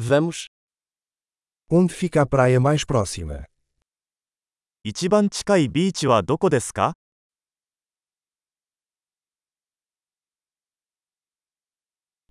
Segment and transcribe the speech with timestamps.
[0.00, 0.46] Vamos.
[1.68, 3.48] Onde fica a praia mais próxima?
[4.84, 6.94] 一番近いビーチはどこですか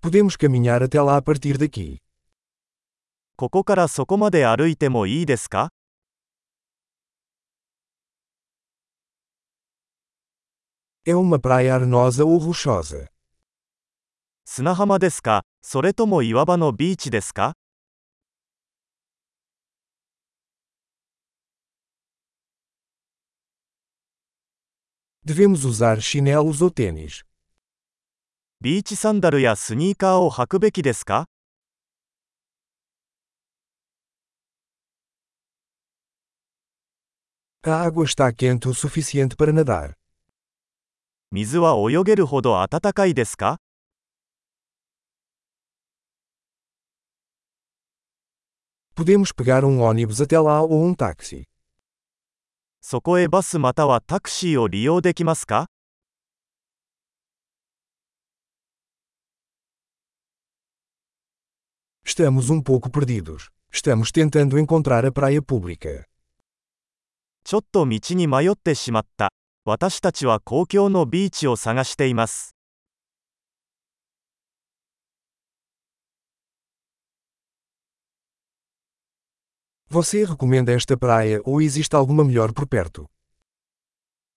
[0.01, 1.97] Podemos caminhar até lá a partir daqui.
[3.35, 5.67] ここからそこまで歩いてもいいですか
[11.05, 13.09] É uma praia arenosa ou rochosa?
[14.49, 17.55] 砂浜ですかそれとも岩場のビーチですか
[25.26, 27.24] Devemos usar chinelos ou tênis?
[28.60, 31.28] ビーチサンダルやスニーカーを履くべきですか
[37.64, 39.94] A água está quente o suficiente para nadar.
[41.30, 43.58] 水は泳げるほど暖かいですか
[48.94, 51.46] Podemos pegar um ônibus até lá ou um táxi.
[52.89, 55.67] そこへバスまたはタクシーを利用できますか
[62.05, 63.49] Estamos um pouco perdidos.
[63.69, 66.05] Estamos tentando encontrar a praia pública.
[67.43, 69.33] ちょっと道に迷ってしまった。
[69.65, 72.56] 私たちは公共のビーチを探しています。
[79.88, 83.06] Você recomenda esta praia ou existe alguma melhor por perto?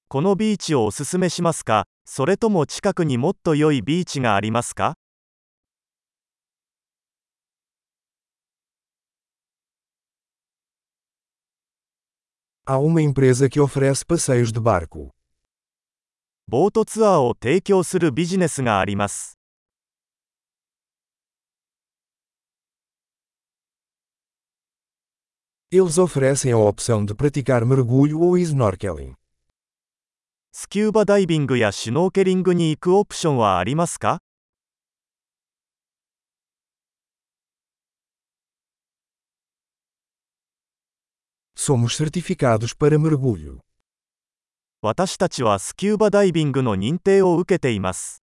[0.08, 4.96] このビーチをおすすめしますかそれとも近くにもっと良いビーチがありますか
[12.68, 15.12] Há uma empresa que oferece passeios de barco.
[16.48, 19.39] ボートツアーを提供するビジネスがあります。
[25.78, 29.14] Eles oferecem a opção de praticar mergulho ou snorkeling.
[30.54, 34.20] スキューバダイビングやシュノーケリングに行くオプションはありますか
[41.58, 43.60] Somos certificados para mergulho.
[44.82, 48.24] 私たちはスキューバダイビングの認定を受けています。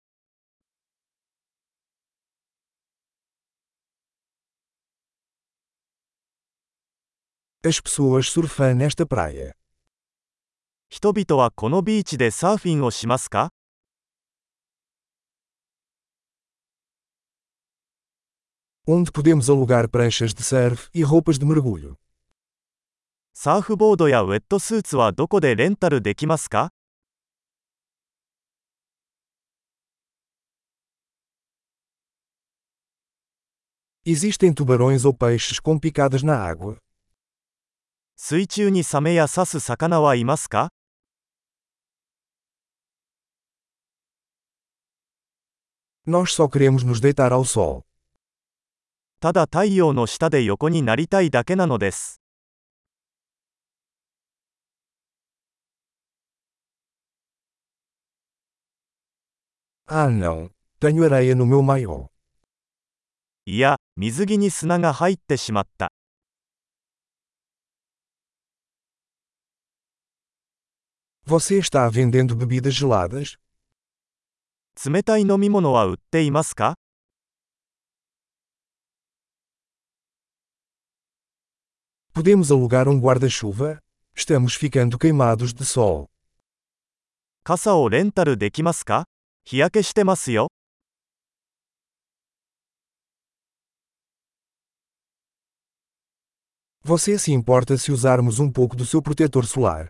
[7.64, 9.54] As pessoas surfam nesta praia.
[10.88, 13.50] 人々はこのビーチでサーフィンをしますか
[18.88, 21.96] Onde podemos alugar pranchas de surf e roupas de mergulho.
[23.32, 26.72] サーフボードやウェットスーツはどこでレンタルできますか
[34.04, 36.76] Existem tubarões ou peixes com picadas na água?
[38.17, 40.69] 水中にサメや刺す魚はいますか
[46.07, 47.83] Nós só queremos nos deitar ao sol.
[49.19, 52.21] ただ太陽の下で横になりたいだけなのです。
[59.87, 60.49] Ah não!
[60.79, 62.07] Tenho areia no meu maiô.
[63.45, 65.94] いや、水着に砂が入ってしまった。
[71.24, 73.38] Você está vendendo bebidas geladas?
[74.84, 76.74] 冷たい飲み物は売っていますか
[82.12, 83.78] Podemos alugar um guarda-chuva?
[84.14, 86.08] Estamos ficando queimados de sol.
[87.44, 89.04] 傘をレンタルできますか
[89.44, 90.48] 日焼けしてますよ。
[96.82, 99.88] Você se importa se usarmos um pouco do seu protetor solar?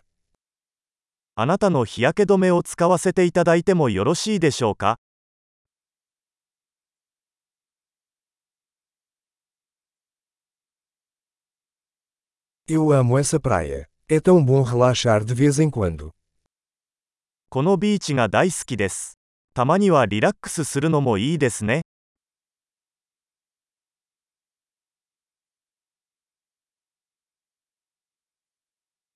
[1.38, 4.98] あなたの日焼け止めを使わせていただいてもよろしいでしょうか
[12.66, 13.86] ？Eu amo essa praia.
[14.08, 16.10] É tão bom relaxar de vez em quando.
[17.50, 19.18] このビーチが大好きです。
[19.52, 21.82] たまにはリラックスするのもいいですね。